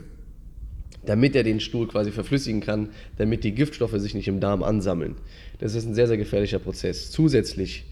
damit 1.07 1.37
er 1.37 1.43
den 1.43 1.61
Stuhl 1.61 1.87
quasi 1.87 2.11
verflüssigen 2.11 2.61
kann, 2.61 2.91
damit 3.19 3.45
die 3.45 3.53
Giftstoffe 3.53 3.99
sich 3.99 4.15
nicht 4.15 4.29
im 4.29 4.41
Darm 4.41 4.63
ansammeln. 4.63 5.17
Das 5.59 5.75
ist 5.75 5.87
ein 5.87 5.95
sehr, 5.95 6.09
sehr 6.09 6.17
gefährlicher 6.17 6.59
Prozess. 6.59 7.11
Zusätzlich, 7.11 7.85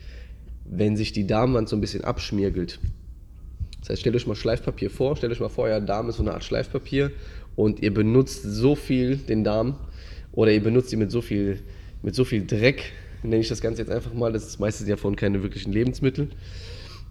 wenn 0.65 0.97
sich 0.97 1.13
die 1.13 1.27
Darmwand 1.27 1.69
so 1.69 1.77
ein 1.77 1.81
bisschen 1.81 2.05
abschmiergelt, 2.05 2.79
das 3.81 3.91
heißt, 3.91 4.01
stellt 4.01 4.15
euch 4.15 4.27
mal 4.27 4.37
Schleifpapier 4.37 4.91
vor, 4.91 5.17
stellt 5.17 5.33
euch 5.33 5.41
mal 5.41 5.49
vor, 5.49 5.65
euer 5.65 5.81
Darm 5.81 6.09
ist 6.09 6.17
so 6.17 6.23
eine 6.23 6.35
Art 6.35 6.45
Schleifpapier 6.45 7.11
und 7.57 7.83
ihr 7.83 7.93
benutzt 7.93 8.43
so 8.45 8.75
viel 8.75 9.17
den 9.17 9.43
Darm 9.43 9.77
oder 10.33 10.53
ihr 10.53 10.63
benutzt 10.63 10.93
ihn 10.93 11.01
mit 11.01 11.11
so 11.11 11.21
viel, 11.21 11.59
mit 12.03 12.15
so 12.15 12.25
viel 12.25 12.47
Dreck, 12.47 12.93
nenne 13.23 13.41
ich 13.41 13.49
das 13.49 13.61
Ganze 13.61 13.83
jetzt 13.83 13.91
einfach 13.91 14.15
mal, 14.15 14.33
das 14.33 14.47
ist 14.47 14.61
meistens 14.61 14.89
ja 14.89 14.97
von 14.97 15.17
keine 15.17 15.43
wirklichen 15.43 15.73
Lebensmittel, 15.73 16.29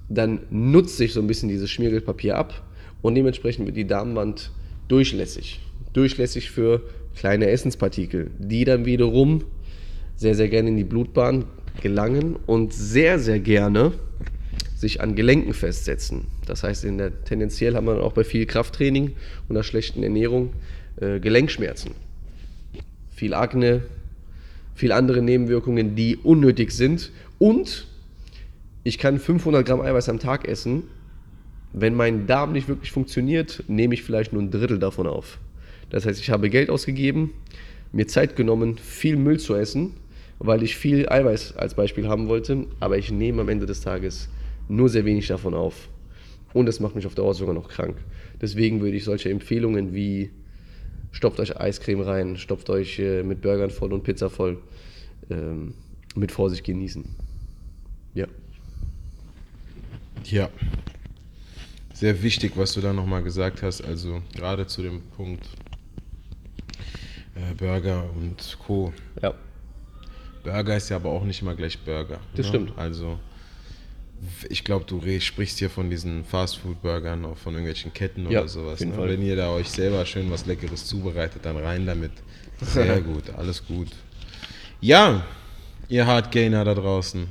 dann 0.10 0.40
nutzt 0.50 0.98
sich 0.98 1.14
so 1.14 1.20
ein 1.20 1.28
bisschen 1.28 1.50
dieses 1.50 1.70
Schmiergelpapier 1.70 2.38
ab 2.38 2.64
und 3.02 3.16
dementsprechend 3.16 3.66
wird 3.66 3.78
die 3.78 3.88
Darmwand 3.88 4.52
durchlässig. 4.88 5.60
Durchlässig 5.94 6.52
für 6.52 6.82
kleine 7.16 7.50
Essenspartikel, 7.50 8.32
die 8.40 8.66
dann 8.66 8.86
wiederum 8.86 9.44
sehr, 10.16 10.36
sehr 10.36 10.50
gerne 10.50 10.70
in 10.70 10.78
die 10.78 10.84
Blutbahn 10.84 11.46
gelangen 11.82 12.36
und 12.46 12.74
sehr, 12.74 13.20
sehr 13.20 13.40
gerne 13.40 13.94
sich 14.76 15.02
an 15.02 15.16
Gelenken 15.16 15.54
festsetzen. 15.54 16.26
Das 16.46 16.64
heißt, 16.64 16.86
in 16.86 16.98
der, 16.98 17.24
tendenziell 17.24 17.76
haben 17.76 17.86
wir 17.86 18.04
auch 18.04 18.14
bei 18.14 18.24
viel 18.24 18.46
Krafttraining 18.46 19.12
und 19.48 19.56
einer 19.56 19.64
schlechten 19.64 20.04
Ernährung 20.04 20.54
äh, 21.00 21.20
Gelenkschmerzen. 21.20 21.92
Viel 23.12 23.34
Akne, 23.34 23.84
viel 24.74 24.92
andere 24.92 25.22
Nebenwirkungen, 25.22 25.96
die 25.96 26.18
unnötig 26.18 26.72
sind. 26.72 27.12
Und 27.38 27.88
ich 28.84 28.98
kann 28.98 29.20
500 29.20 29.66
Gramm 29.66 29.82
Eiweiß 29.82 30.10
am 30.10 30.20
Tag 30.20 30.48
essen. 30.48 30.84
Wenn 31.74 31.94
mein 31.94 32.26
Darm 32.26 32.52
nicht 32.52 32.68
wirklich 32.68 32.92
funktioniert, 32.92 33.64
nehme 33.68 33.94
ich 33.94 34.04
vielleicht 34.04 34.34
nur 34.34 34.42
ein 34.42 34.52
Drittel 34.52 34.80
davon 34.80 35.08
auf. 35.08 35.38
Das 35.92 36.06
heißt, 36.06 36.20
ich 36.20 36.30
habe 36.30 36.50
Geld 36.50 36.70
ausgegeben, 36.70 37.32
mir 37.92 38.08
Zeit 38.08 38.36
genommen, 38.36 38.78
viel 38.78 39.18
Müll 39.18 39.40
zu 39.40 39.56
essen, 39.56 39.92
weil 40.40 40.64
ich 40.64 40.76
viel 40.76 41.08
Eiweiß 41.08 41.58
als 41.58 41.76
Beispiel 41.76 42.08
haben 42.08 42.28
wollte, 42.28 42.66
aber 42.80 42.98
ich 42.98 43.12
nehme 43.12 43.42
am 43.42 43.50
Ende 43.50 43.66
des 43.66 43.82
Tages 43.82 44.30
nur 44.68 44.90
sehr 44.90 45.06
wenig 45.06 45.28
davon 45.28 45.54
auf. 45.54 45.90
Und 46.54 46.66
das 46.66 46.80
macht 46.80 46.96
mich 46.96 47.06
auf 47.06 47.14
Dauer 47.14 47.34
sogar 47.34 47.54
noch 47.54 47.70
krank. 47.70 47.98
Deswegen 48.42 48.82
würde 48.82 48.98
ich 48.98 49.04
solche 49.04 49.30
Empfehlungen 49.30 49.94
wie 49.94 50.32
stopft 51.12 51.40
euch 51.42 51.60
Eiscreme 51.60 52.02
rein, 52.02 52.38
stopft 52.38 52.70
euch 52.70 52.98
äh, 53.00 53.24
mit 53.24 53.42
Burgern 53.42 53.70
voll 53.70 53.92
und 53.94 54.04
Pizza 54.04 54.30
voll 54.30 54.62
ähm, 55.30 55.74
mit 56.16 56.32
Vorsicht 56.32 56.64
genießen. 56.64 57.04
Ja. 58.14 58.28
Ja. 60.24 60.50
Sehr 61.94 62.24
wichtig, 62.24 62.54
was 62.56 62.74
du 62.74 62.82
da 62.82 62.94
nochmal 62.94 63.24
gesagt 63.24 63.62
hast. 63.62 63.82
Also 63.82 64.22
gerade 64.34 64.66
zu 64.68 64.82
dem 64.82 65.02
Punkt 65.16 65.48
Burger 67.58 68.04
und 68.16 68.58
Co. 68.66 68.94
Ja. 69.22 69.34
Burger 70.44 70.78
ist 70.78 70.90
ja 70.90 70.96
aber 70.96 71.10
auch 71.10 71.24
nicht 71.24 71.42
immer 71.42 71.56
gleich 71.56 71.80
Burger. 71.80 72.20
Das 72.36 72.46
ne? 72.46 72.50
stimmt. 72.50 72.78
Also 72.78 73.20
ich 74.50 74.64
glaube, 74.64 74.86
du 74.86 75.02
sprichst 75.20 75.60
hier 75.60 75.70
von 75.70 75.90
diesen 75.90 76.24
Fastfood-Burgern, 76.26 77.26
auch 77.26 77.38
von 77.38 77.54
irgendwelchen 77.54 77.92
Ketten 77.94 78.30
Ja, 78.30 78.42
oder 78.42 78.48
sowas. 78.48 78.80
Ne? 78.80 78.94
Wenn 78.98 79.22
ihr 79.24 79.36
da 79.36 79.50
euch 79.50 79.70
selber 79.70 80.06
schön 80.06 80.30
was 80.30 80.46
Leckeres 80.46 80.86
zubereitet, 80.86 81.44
dann 81.44 81.58
rein 81.58 81.86
damit. 81.86 82.12
Sehr 82.62 83.02
gut, 83.02 83.30
alles 83.36 83.66
gut. 83.66 83.90
Ja, 84.80 85.26
ihr 85.90 86.06
Hardgainer 86.06 86.64
da 86.64 86.76
draußen. 86.76 87.28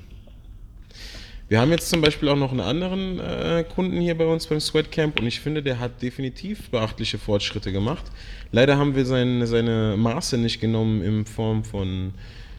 Wir 1.50 1.61
haben 1.61 1.73
jetzt 1.73 1.90
zum 1.90 2.00
Beispiel 2.00 2.28
auch 2.28 2.37
noch 2.37 2.52
einen 2.52 2.61
anderen 2.61 3.19
äh, 3.19 3.64
Kunden 3.64 4.00
hier 4.00 4.16
bei 4.16 4.25
uns 4.25 4.47
beim 4.47 4.61
Sweatcamp 4.61 5.19
und 5.19 5.26
ich 5.26 5.40
finde, 5.40 5.64
der 5.64 5.80
hat 5.80 6.00
definitiv 6.00 6.71
beachtliche 6.71 7.19
Fortschritte 7.19 7.73
gemacht. 7.73 8.04
Leider 8.52 8.78
haben 8.78 8.95
wir 8.95 9.04
seine, 9.04 9.49
seine 9.49 9.97
Maße 9.99 10.38
nicht 10.38 10.61
genommen 10.61 11.02
in 11.02 11.26
Form 11.26 11.64
von 11.64 12.14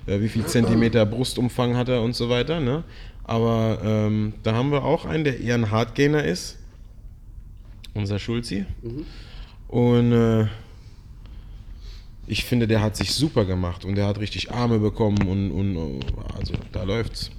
äh, 0.08 0.20
wie 0.20 0.28
viel 0.28 0.46
Zentimeter 0.46 1.06
Brustumfang 1.06 1.78
hat 1.78 1.88
er 1.88 2.02
und 2.02 2.18
so 2.18 2.30
weiter. 2.30 2.60
Ne? 2.60 2.84
Aber 3.24 3.80
ähm, 3.82 4.34
da 4.44 4.56
haben 4.56 4.74
wir 4.74 4.84
auch 4.84 5.06
einen, 5.06 5.24
der 5.24 5.40
eher 5.40 5.56
ein 5.56 5.72
Hardgainer 5.72 6.26
ist. 6.26 6.58
Unser 7.94 8.20
Schulzi. 8.20 8.66
Und 9.70 10.12
äh, 10.12 10.48
ich 12.28 12.44
finde, 12.44 12.68
der 12.68 12.82
hat 12.82 12.98
sich 12.98 13.14
super 13.14 13.46
gemacht 13.46 13.86
und 13.86 13.96
der 13.96 14.08
hat 14.08 14.20
richtig 14.20 14.52
Arme 14.52 14.80
bekommen 14.80 15.30
und, 15.30 15.52
und 15.52 15.78
äh, 15.78 16.00
also 16.38 16.56
da 16.74 16.84
läuft's. 16.84 17.32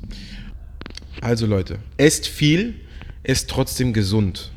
Also 1.21 1.47
Leute, 1.47 1.79
esst 1.97 2.27
viel, 2.27 2.75
esst 3.23 3.49
trotzdem 3.51 3.93
gesund. 3.93 4.51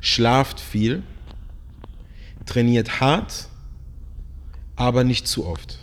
Schlaft 0.00 0.60
viel, 0.60 1.02
trainiert 2.46 3.00
hart, 3.00 3.48
aber 4.76 5.04
nicht 5.04 5.26
zu 5.28 5.46
oft. 5.46 5.78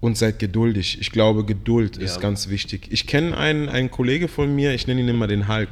Und 0.00 0.16
seid 0.16 0.38
geduldig. 0.38 0.96
Ich 1.00 1.12
glaube, 1.12 1.44
Geduld 1.44 1.98
ist 1.98 2.14
Ja. 2.16 2.22
ganz 2.22 2.48
wichtig. 2.48 2.88
Ich 2.90 3.06
kenne 3.06 3.36
einen, 3.36 3.68
einen 3.68 3.90
Kollege 3.90 4.28
von 4.28 4.54
mir, 4.54 4.72
ich 4.72 4.86
nenne 4.86 5.02
ihn 5.02 5.08
immer 5.08 5.26
den 5.26 5.46
Hulk. 5.46 5.68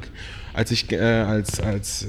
Als 0.53 0.69
ich 0.69 0.91
äh, 0.91 0.99
als, 0.99 1.59
als 1.59 2.03
äh, 2.03 2.07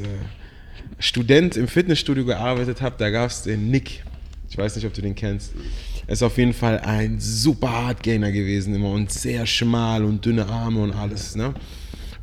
Student 0.98 1.56
im 1.56 1.66
Fitnessstudio 1.66 2.26
gearbeitet 2.26 2.82
habe, 2.82 2.96
da 2.98 3.08
gab 3.08 3.30
es 3.30 3.42
den 3.42 3.70
Nick. 3.70 4.04
Ich 4.50 4.58
weiß 4.58 4.76
nicht, 4.76 4.84
ob 4.84 4.92
du 4.92 5.00
den 5.00 5.14
kennst. 5.14 5.52
Ist 6.10 6.24
auf 6.24 6.38
jeden 6.38 6.54
Fall 6.54 6.80
ein 6.80 7.20
super 7.20 7.70
Hardgainer 7.70 8.32
gewesen 8.32 8.74
immer 8.74 8.90
und 8.90 9.12
sehr 9.12 9.46
schmal 9.46 10.04
und 10.04 10.26
dünne 10.26 10.44
Arme 10.44 10.82
und 10.82 10.92
alles. 10.92 11.36
Ne? 11.36 11.54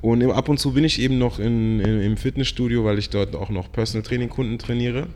Und 0.02 0.30
ab 0.30 0.50
und 0.50 0.60
zu 0.60 0.74
bin 0.74 0.84
ich 0.84 1.00
eben 1.00 1.18
noch 1.18 1.40
in, 1.40 1.80
in, 1.80 2.02
im 2.02 2.18
Fitnessstudio, 2.18 2.84
weil 2.84 3.00
ich 3.00 3.10
dort 3.10 3.34
auch 3.34 3.50
noch 3.50 3.72
Personal 3.72 4.04
Training 4.04 4.28
Kunden 4.28 4.60
trainiere. 4.60 5.08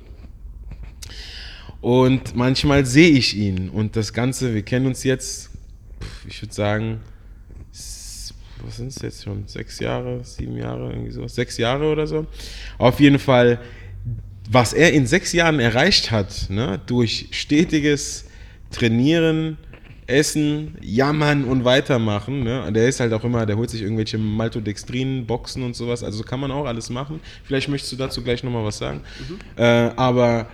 Und 1.81 2.33
manchmal 2.37 2.85
sehe 2.85 3.09
ich 3.09 3.35
ihn 3.35 3.67
und 3.67 3.97
das 3.97 4.13
Ganze, 4.13 4.53
wir 4.53 4.61
kennen 4.61 4.85
uns 4.85 5.03
jetzt, 5.03 5.49
ich 6.25 6.41
würde 6.41 6.53
sagen, 6.53 7.01
was 8.63 8.77
sind 8.77 8.87
es 8.87 9.01
jetzt 9.01 9.25
schon? 9.25 9.47
Sechs 9.47 9.79
Jahre, 9.79 10.23
sieben 10.23 10.55
Jahre, 10.55 10.91
irgendwie 10.91 11.11
so, 11.11 11.27
sechs 11.27 11.57
Jahre 11.57 11.91
oder 11.91 12.07
so. 12.07 12.25
Auf 12.77 13.01
jeden 13.01 13.19
Fall, 13.19 13.59
was 14.49 14.71
er 14.71 14.93
in 14.93 15.07
sechs 15.07 15.33
Jahren 15.33 15.59
erreicht 15.59 16.09
hat, 16.09 16.49
ne, 16.49 16.79
durch 16.85 17.27
stetiges 17.31 18.30
Trainieren, 18.71 19.57
Essen, 20.07 20.77
Jammern 20.81 21.45
und 21.45 21.63
Weitermachen. 21.63 22.43
Ne? 22.43 22.71
Der 22.73 22.87
ist 22.87 22.99
halt 22.99 23.13
auch 23.13 23.23
immer, 23.23 23.45
der 23.45 23.57
holt 23.57 23.69
sich 23.69 23.81
irgendwelche 23.81 24.17
Maltodextrin, 24.17 25.25
Boxen 25.25 25.63
und 25.63 25.75
sowas. 25.75 26.03
Also 26.03 26.23
kann 26.23 26.39
man 26.39 26.51
auch 26.51 26.65
alles 26.65 26.89
machen. 26.89 27.19
Vielleicht 27.43 27.69
möchtest 27.69 27.93
du 27.93 27.97
dazu 27.97 28.21
gleich 28.23 28.43
nochmal 28.43 28.65
was 28.65 28.77
sagen. 28.77 29.01
Äh, 29.55 29.91
aber 29.95 30.47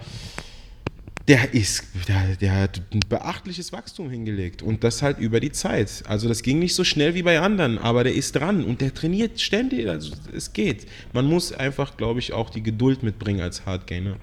der 1.28 1.54
ist, 1.54 1.84
der, 2.08 2.36
der 2.40 2.54
hat 2.54 2.82
ein 2.94 3.02
beachtliches 3.10 3.74
Wachstum 3.74 4.10
hingelegt 4.10 4.62
und 4.62 4.84
das 4.84 5.02
halt 5.02 5.20
über 5.20 5.42
die 5.42 5.52
Zeit. 5.52 6.04
Also 6.08 6.30
das 6.30 6.42
ging 6.42 6.60
nicht 6.60 6.74
so 6.74 6.86
schnell 6.86 7.16
wie 7.16 7.24
bei 7.24 7.42
anderen, 7.42 7.78
aber 7.80 8.06
der 8.06 8.14
ist 8.16 8.34
dran 8.36 8.64
und 8.64 8.80
der 8.80 8.94
trainiert 8.94 9.42
ständig. 9.42 9.90
Also 9.90 10.14
es 10.34 10.54
geht. 10.54 10.86
Man 11.12 11.26
muss 11.26 11.52
einfach, 11.52 11.98
glaube 11.98 12.20
ich, 12.20 12.32
auch 12.32 12.50
die 12.50 12.64
Geduld 12.64 13.04
mitbringen 13.04 13.42
als 13.42 13.66
Hardgainer. 13.66 14.16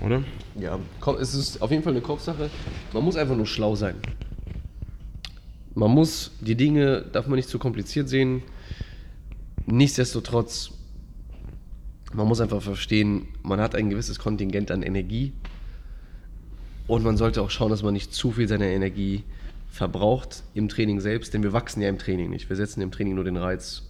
Oder? 0.00 0.22
Ja, 0.58 0.78
es 1.20 1.34
ist 1.34 1.62
auf 1.62 1.70
jeden 1.70 1.82
Fall 1.82 1.92
eine 1.92 2.02
Kopfsache. 2.02 2.50
Man 2.92 3.04
muss 3.04 3.16
einfach 3.16 3.36
nur 3.36 3.46
schlau 3.46 3.74
sein. 3.74 3.96
Man 5.74 5.90
muss 5.90 6.32
die 6.40 6.54
Dinge, 6.54 7.02
darf 7.12 7.26
man 7.26 7.36
nicht 7.36 7.48
zu 7.48 7.58
kompliziert 7.58 8.08
sehen. 8.08 8.42
Nichtsdestotrotz, 9.66 10.70
man 12.12 12.28
muss 12.28 12.40
einfach 12.40 12.62
verstehen, 12.62 13.28
man 13.42 13.60
hat 13.60 13.74
ein 13.74 13.90
gewisses 13.90 14.18
Kontingent 14.18 14.70
an 14.70 14.82
Energie 14.82 15.32
und 16.86 17.02
man 17.02 17.16
sollte 17.16 17.42
auch 17.42 17.50
schauen, 17.50 17.70
dass 17.70 17.82
man 17.82 17.94
nicht 17.94 18.12
zu 18.12 18.30
viel 18.30 18.46
seiner 18.46 18.66
Energie 18.66 19.24
verbraucht 19.70 20.44
im 20.54 20.68
Training 20.68 21.00
selbst, 21.00 21.34
denn 21.34 21.42
wir 21.42 21.52
wachsen 21.52 21.82
ja 21.82 21.88
im 21.88 21.98
Training 21.98 22.30
nicht. 22.30 22.48
Wir 22.48 22.56
setzen 22.56 22.80
im 22.80 22.92
Training 22.92 23.16
nur 23.16 23.24
den 23.24 23.36
Reiz. 23.36 23.82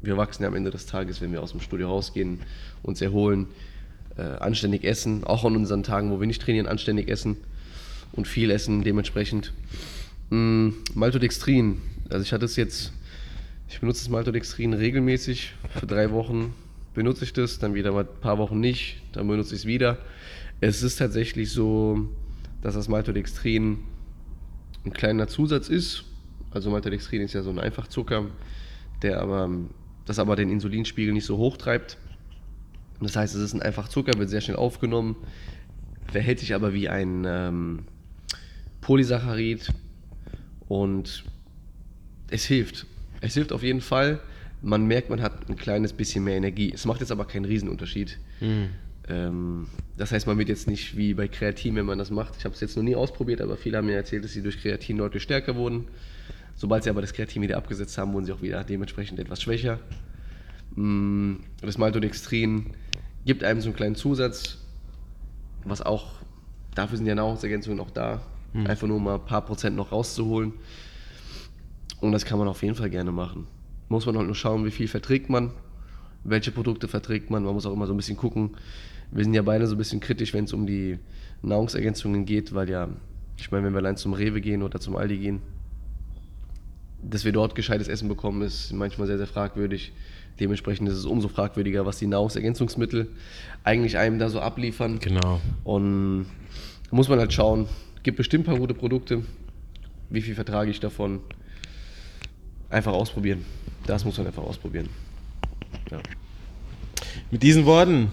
Wir 0.00 0.16
wachsen 0.16 0.44
ja 0.44 0.48
am 0.48 0.54
Ende 0.54 0.70
des 0.70 0.86
Tages, 0.86 1.20
wenn 1.20 1.32
wir 1.32 1.42
aus 1.42 1.50
dem 1.50 1.60
Studio 1.60 1.88
rausgehen, 1.88 2.40
uns 2.82 3.02
erholen, 3.02 3.48
äh, 4.16 4.22
anständig 4.22 4.84
essen, 4.84 5.24
auch 5.24 5.44
an 5.44 5.56
unseren 5.56 5.82
Tagen, 5.82 6.10
wo 6.10 6.20
wir 6.20 6.26
nicht 6.26 6.42
trainieren, 6.42 6.66
anständig 6.66 7.08
essen 7.08 7.36
und 8.12 8.26
viel 8.26 8.50
essen 8.50 8.82
dementsprechend. 8.82 9.52
Mm, 10.30 10.70
Maltodextrin, 10.94 11.80
also 12.08 12.22
ich 12.22 12.32
hatte 12.32 12.44
es 12.44 12.56
jetzt, 12.56 12.92
ich 13.68 13.80
benutze 13.80 14.02
das 14.02 14.10
Maltodextrin 14.10 14.74
regelmäßig, 14.74 15.54
für 15.78 15.86
drei 15.86 16.10
Wochen 16.10 16.54
benutze 16.94 17.24
ich 17.24 17.32
das, 17.32 17.58
dann 17.58 17.74
wieder 17.74 17.92
mal 17.92 18.04
ein 18.04 18.20
paar 18.20 18.38
Wochen 18.38 18.60
nicht, 18.60 19.02
dann 19.12 19.28
benutze 19.28 19.54
ich 19.54 19.62
es 19.62 19.66
wieder. 19.66 19.98
Es 20.60 20.82
ist 20.82 20.96
tatsächlich 20.96 21.50
so, 21.50 22.08
dass 22.62 22.74
das 22.74 22.88
Maltodextrin 22.88 23.78
ein 24.84 24.92
kleiner 24.92 25.28
Zusatz 25.28 25.68
ist. 25.68 26.04
Also 26.50 26.70
Maltodextrin 26.70 27.22
ist 27.22 27.32
ja 27.32 27.42
so 27.42 27.50
ein 27.50 27.58
Einfachzucker, 27.58 28.26
der 29.02 29.20
aber, 29.20 29.50
das 30.04 30.18
aber 30.18 30.36
den 30.36 30.50
Insulinspiegel 30.50 31.12
nicht 31.12 31.26
so 31.26 31.36
hoch 31.36 31.56
treibt. 31.56 31.96
Das 33.00 33.16
heißt, 33.16 33.34
es 33.34 33.40
ist 33.40 33.54
ein 33.54 33.62
Einfachzucker, 33.62 34.18
wird 34.18 34.28
sehr 34.28 34.40
schnell 34.40 34.56
aufgenommen, 34.56 35.16
verhält 36.10 36.38
sich 36.40 36.54
aber 36.54 36.74
wie 36.74 36.88
ein 36.88 37.24
ähm, 37.26 37.80
Polysaccharid 38.80 39.72
und 40.68 41.24
es 42.30 42.44
hilft. 42.44 42.86
Es 43.20 43.34
hilft 43.34 43.52
auf 43.52 43.62
jeden 43.62 43.80
Fall. 43.80 44.20
Man 44.62 44.86
merkt, 44.86 45.08
man 45.10 45.22
hat 45.22 45.48
ein 45.48 45.56
kleines 45.56 45.92
bisschen 45.92 46.24
mehr 46.24 46.36
Energie. 46.36 46.70
Es 46.72 46.84
macht 46.84 47.00
jetzt 47.00 47.12
aber 47.12 47.24
keinen 47.24 47.46
Riesenunterschied. 47.46 48.18
Ähm, 49.08 49.66
das 49.96 50.12
heißt, 50.12 50.26
man 50.26 50.38
wird 50.38 50.48
jetzt 50.48 50.68
nicht 50.68 50.96
wie 50.96 51.14
bei 51.14 51.28
Kreatin, 51.28 51.76
wenn 51.76 51.86
man 51.86 51.98
das 51.98 52.10
macht. 52.10 52.36
Ich 52.38 52.44
habe 52.44 52.54
es 52.54 52.60
jetzt 52.60 52.76
noch 52.76 52.82
nie 52.82 52.94
ausprobiert, 52.94 53.40
aber 53.40 53.56
viele 53.56 53.78
haben 53.78 53.86
mir 53.86 53.96
erzählt, 53.96 54.24
dass 54.24 54.32
sie 54.32 54.42
durch 54.42 54.60
Kreatin 54.60 54.98
deutlich 54.98 55.22
stärker 55.22 55.56
wurden. 55.56 55.88
Sobald 56.54 56.84
sie 56.84 56.90
aber 56.90 57.00
das 57.00 57.12
Kreatin 57.14 57.42
wieder 57.42 57.56
abgesetzt 57.56 57.96
haben, 57.96 58.12
wurden 58.12 58.26
sie 58.26 58.32
auch 58.32 58.42
wieder 58.42 58.62
dementsprechend 58.64 59.18
etwas 59.18 59.42
schwächer. 59.42 59.80
Mm, 60.76 61.34
Das 61.60 61.78
Maltodextrin 61.78 62.66
gibt 63.24 63.44
einem 63.44 63.60
so 63.60 63.68
einen 63.68 63.76
kleinen 63.76 63.94
Zusatz, 63.96 64.58
was 65.64 65.82
auch, 65.82 66.12
dafür 66.74 66.96
sind 66.96 67.06
ja 67.06 67.14
Nahrungsergänzungen 67.14 67.80
auch 67.80 67.90
da, 67.90 68.22
einfach 68.64 68.88
nur 68.88 68.98
mal 69.00 69.14
ein 69.16 69.24
paar 69.24 69.44
Prozent 69.44 69.76
noch 69.76 69.92
rauszuholen. 69.92 70.52
Und 72.00 72.12
das 72.12 72.24
kann 72.24 72.38
man 72.38 72.48
auf 72.48 72.62
jeden 72.62 72.74
Fall 72.74 72.90
gerne 72.90 73.12
machen. 73.12 73.46
Muss 73.88 74.06
man 74.06 74.16
halt 74.16 74.26
nur 74.26 74.34
schauen, 74.34 74.64
wie 74.64 74.70
viel 74.70 74.88
verträgt 74.88 75.28
man, 75.28 75.50
welche 76.24 76.50
Produkte 76.50 76.88
verträgt 76.88 77.30
man. 77.30 77.44
Man 77.44 77.54
muss 77.54 77.66
auch 77.66 77.72
immer 77.72 77.86
so 77.86 77.92
ein 77.92 77.96
bisschen 77.96 78.16
gucken. 78.16 78.56
Wir 79.10 79.24
sind 79.24 79.34
ja 79.34 79.42
beide 79.42 79.66
so 79.66 79.74
ein 79.74 79.78
bisschen 79.78 80.00
kritisch, 80.00 80.32
wenn 80.32 80.44
es 80.44 80.52
um 80.52 80.66
die 80.66 80.98
Nahrungsergänzungen 81.42 82.24
geht, 82.24 82.54
weil 82.54 82.70
ja, 82.70 82.88
ich 83.36 83.50
meine, 83.50 83.66
wenn 83.66 83.72
wir 83.74 83.78
allein 83.78 83.96
zum 83.96 84.14
Rewe 84.14 84.40
gehen 84.40 84.62
oder 84.62 84.80
zum 84.80 84.96
Aldi 84.96 85.18
gehen, 85.18 85.42
dass 87.02 87.24
wir 87.24 87.32
dort 87.32 87.54
gescheites 87.54 87.88
Essen 87.88 88.08
bekommen, 88.08 88.42
ist 88.42 88.72
manchmal 88.72 89.06
sehr, 89.06 89.18
sehr 89.18 89.26
fragwürdig. 89.26 89.92
Dementsprechend 90.38 90.88
ist 90.88 90.96
es 90.96 91.04
umso 91.04 91.28
fragwürdiger, 91.28 91.86
was 91.86 91.98
die 91.98 92.06
Nahrungsergänzungsmittel 92.06 93.08
eigentlich 93.64 93.98
einem 93.98 94.18
da 94.18 94.28
so 94.28 94.40
abliefern. 94.40 94.98
Genau. 95.00 95.40
Und 95.64 96.26
da 96.88 96.96
muss 96.96 97.08
man 97.08 97.18
halt 97.18 97.32
schauen, 97.32 97.68
gibt 98.02 98.16
bestimmt 98.16 98.44
ein 98.44 98.52
paar 98.52 98.58
gute 98.58 98.74
Produkte. 98.74 99.22
Wie 100.08 100.22
viel 100.22 100.34
vertrage 100.34 100.70
ich 100.70 100.80
davon? 100.80 101.20
Einfach 102.70 102.92
ausprobieren. 102.92 103.44
Das 103.86 104.04
muss 104.04 104.16
man 104.18 104.26
einfach 104.26 104.42
ausprobieren. 104.42 104.88
Ja. 105.90 106.00
Mit 107.30 107.42
diesen 107.42 107.66
Worten, 107.66 108.10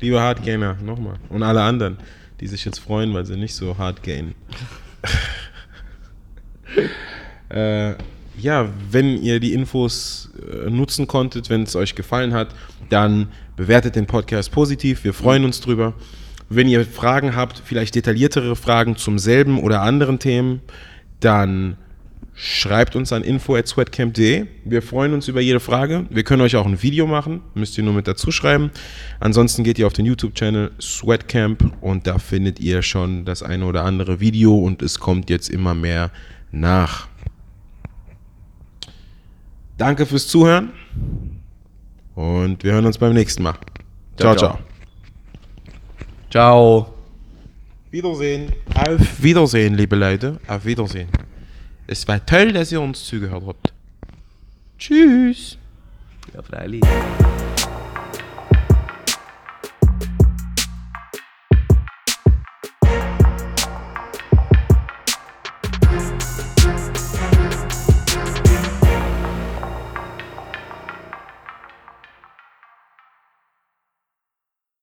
liebe 0.00 0.20
Hardgainer, 0.20 0.74
nochmal. 0.74 1.16
Und 1.28 1.42
alle 1.42 1.62
anderen, 1.62 1.98
die 2.40 2.46
sich 2.46 2.64
jetzt 2.64 2.78
freuen, 2.78 3.12
weil 3.14 3.26
sie 3.26 3.36
nicht 3.36 3.54
so 3.54 3.78
hart 3.78 4.02
gainen. 4.02 4.34
äh, 7.48 7.94
ja, 8.38 8.68
wenn 8.90 9.22
ihr 9.22 9.40
die 9.40 9.52
Infos 9.52 10.30
äh, 10.40 10.70
nutzen 10.70 11.06
konntet, 11.06 11.50
wenn 11.50 11.62
es 11.62 11.74
euch 11.76 11.94
gefallen 11.94 12.32
hat, 12.34 12.54
dann 12.88 13.28
bewertet 13.56 13.96
den 13.96 14.06
Podcast 14.06 14.52
positiv. 14.52 15.04
Wir 15.04 15.12
freuen 15.12 15.44
uns 15.44 15.60
drüber. 15.60 15.94
Wenn 16.48 16.68
ihr 16.68 16.84
Fragen 16.86 17.36
habt, 17.36 17.60
vielleicht 17.64 17.94
detailliertere 17.94 18.56
Fragen 18.56 18.96
zum 18.96 19.18
selben 19.18 19.58
oder 19.58 19.82
anderen 19.82 20.18
Themen, 20.18 20.60
dann 21.20 21.76
schreibt 22.34 22.94
uns 22.94 23.12
an 23.12 23.24
info@sweatcamp.de. 23.24 24.46
Wir 24.64 24.82
freuen 24.82 25.12
uns 25.12 25.26
über 25.26 25.40
jede 25.40 25.58
Frage. 25.58 26.06
Wir 26.08 26.22
können 26.22 26.40
euch 26.40 26.54
auch 26.54 26.66
ein 26.66 26.80
Video 26.82 27.06
machen, 27.06 27.40
müsst 27.54 27.76
ihr 27.76 27.84
nur 27.84 27.92
mit 27.92 28.06
dazu 28.06 28.30
schreiben. 28.30 28.70
Ansonsten 29.18 29.64
geht 29.64 29.78
ihr 29.78 29.86
auf 29.88 29.92
den 29.92 30.06
YouTube-Channel 30.06 30.70
Sweatcamp 30.80 31.72
und 31.80 32.06
da 32.06 32.18
findet 32.18 32.60
ihr 32.60 32.82
schon 32.82 33.24
das 33.24 33.42
eine 33.42 33.66
oder 33.66 33.84
andere 33.84 34.20
Video 34.20 34.56
und 34.56 34.82
es 34.82 35.00
kommt 35.00 35.28
jetzt 35.28 35.50
immer 35.50 35.74
mehr 35.74 36.12
nach. 36.52 37.08
Danke 39.78 40.04
fürs 40.06 40.26
Zuhören 40.26 40.72
und 42.16 42.64
wir 42.64 42.72
hören 42.72 42.84
uns 42.84 42.98
beim 42.98 43.14
nächsten 43.14 43.44
Mal. 43.44 43.54
Ciao, 44.16 44.34
Ciao, 44.34 44.36
ciao. 44.36 44.58
Ciao. 46.30 46.94
Wiedersehen. 47.92 48.52
Auf 48.74 49.22
Wiedersehen, 49.22 49.74
liebe 49.74 49.94
Leute. 49.94 50.40
Auf 50.48 50.64
Wiedersehen. 50.64 51.08
Es 51.86 52.06
war 52.08 52.24
toll, 52.26 52.52
dass 52.52 52.72
ihr 52.72 52.80
uns 52.80 53.04
zugehört 53.04 53.44
habt. 53.46 53.72
Tschüss. 54.78 55.56
Ja, 56.34 56.42
freilich. 56.42 56.82